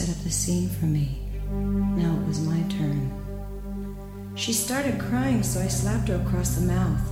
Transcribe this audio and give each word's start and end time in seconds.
set 0.00 0.16
up 0.16 0.24
the 0.24 0.30
scene 0.30 0.66
for 0.66 0.86
me. 0.86 1.20
Now 1.50 2.18
it 2.18 2.26
was 2.26 2.40
my 2.40 2.62
turn. 2.70 4.32
She 4.34 4.54
started 4.54 4.98
crying, 4.98 5.42
so 5.42 5.60
I 5.60 5.68
slapped 5.68 6.08
her 6.08 6.14
across 6.14 6.54
the 6.54 6.66
mouth. 6.66 7.02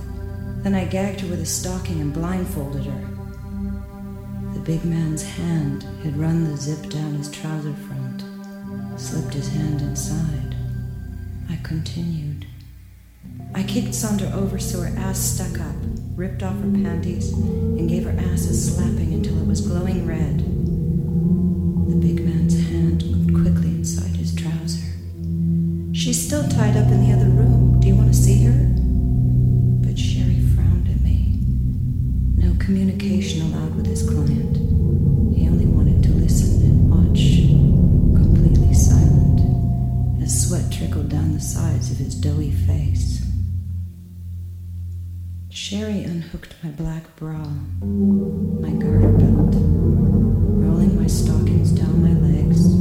Then 0.63 0.73
I 0.73 0.85
gagged 0.85 1.21
her 1.21 1.27
with 1.27 1.39
a 1.39 1.45
stocking 1.45 2.01
and 2.01 2.11
blindfolded 2.11 2.85
her. 2.85 3.01
The 4.55 4.59
big 4.61 4.83
man's 4.85 5.21
hand 5.21 5.83
had 6.03 6.17
run 6.17 6.45
the 6.45 6.57
zip 6.57 6.89
down 6.89 7.13
his 7.13 7.29
trouser 7.29 7.75
front, 7.75 8.23
slipped 8.99 9.35
his 9.35 9.49
hand 9.49 9.81
inside. 9.81 10.55
I 11.47 11.57
continued. 11.61 12.47
I 13.53 13.61
kicked 13.61 13.93
Sandra 13.93 14.31
over 14.31 14.57
so 14.57 14.81
her 14.81 14.97
ass 14.97 15.19
stuck 15.19 15.59
up, 15.59 15.75
ripped 16.15 16.41
off 16.41 16.55
her 16.55 16.71
panties, 16.71 17.33
and 17.33 17.87
gave 17.87 18.05
her 18.05 18.19
ass 18.31 18.47
a 18.47 18.53
slapping 18.55 19.13
until 19.13 19.39
it 19.39 19.45
was 19.45 19.61
glowing 19.61 20.07
red. 20.07 20.48
Tied 26.59 26.75
up 26.75 26.91
in 26.91 27.07
the 27.07 27.13
other 27.13 27.29
room. 27.29 27.79
Do 27.79 27.87
you 27.87 27.95
want 27.95 28.09
to 28.09 28.13
see 28.13 28.43
her? 28.43 28.51
But 29.81 29.97
Sherry 29.97 30.41
frowned 30.53 30.89
at 30.89 30.99
me. 30.99 31.39
No 32.35 32.53
communication 32.59 33.43
allowed 33.43 33.75
with 33.77 33.85
his 33.85 34.03
client. 34.03 34.57
He 35.37 35.47
only 35.47 35.67
wanted 35.67 36.03
to 36.03 36.09
listen 36.09 36.61
and 36.63 36.91
watch, 36.91 37.47
completely 38.21 38.73
silent, 38.73 39.39
as 40.21 40.49
sweat 40.49 40.69
trickled 40.69 41.07
down 41.07 41.33
the 41.33 41.39
sides 41.39 41.91
of 41.91 41.97
his 41.97 42.13
doughy 42.13 42.51
face. 42.51 43.25
Sherry 45.47 46.03
unhooked 46.03 46.55
my 46.61 46.71
black 46.71 47.15
bra, 47.15 47.41
my 48.59 48.71
garter 48.71 49.13
belt, 49.13 49.55
rolling 50.65 50.99
my 50.99 51.07
stockings 51.07 51.71
down 51.71 52.03
my 52.03 52.19
legs, 52.27 52.78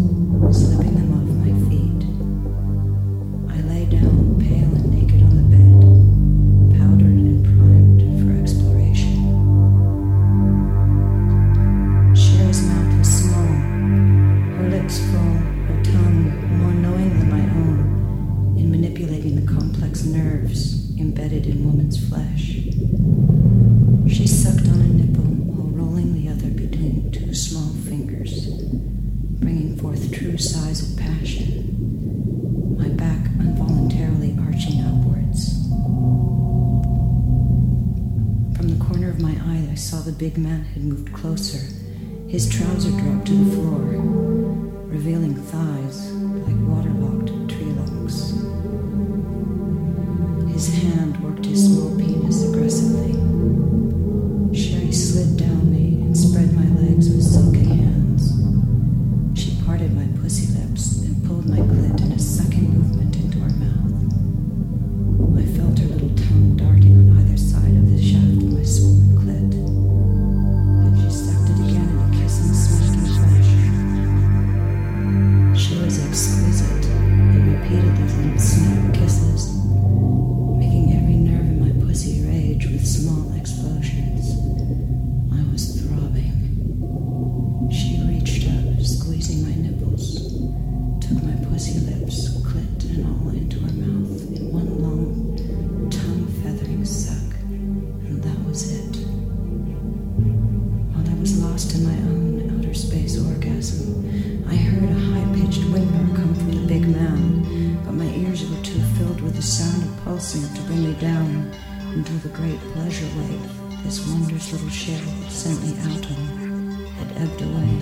bring 110.68 110.84
me 110.84 111.00
down 111.00 111.50
until 111.94 112.18
the 112.18 112.28
great 112.28 112.60
pleasure 112.74 113.06
lake 113.22 113.40
this 113.84 114.06
wondrous 114.06 114.52
little 114.52 114.68
ship 114.68 115.00
sent 115.30 115.62
me 115.62 115.72
out 115.80 116.04
on 116.10 116.86
had 116.98 117.10
ebbed 117.16 117.40
away, 117.40 117.72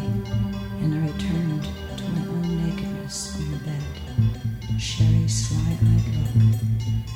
and 0.82 0.95
I 0.95 0.99
returned 1.11 1.64
to 1.64 2.05
my 2.11 2.28
own 2.28 2.64
nakedness 2.64 3.34
on 3.41 3.51
the 3.51 3.59
bed, 3.59 4.80
Sherry's 4.80 5.49
sly-eyed 5.49 6.07
look, 6.14 6.61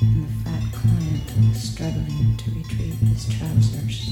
and 0.00 0.24
the 0.24 0.32
fat 0.42 0.64
client 0.72 1.54
struggling 1.54 2.36
to 2.36 2.50
retrieve 2.50 2.98
his 2.98 3.28
trousers. 3.28 4.10